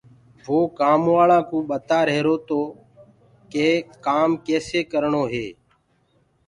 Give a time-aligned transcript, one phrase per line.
[0.45, 2.59] وو ورڪرآنٚ ڪوُ ٻتآ رهيرو تو
[3.51, 3.69] ڪي
[4.05, 5.47] ڪآم ڪيسي ڪرڻو هي؟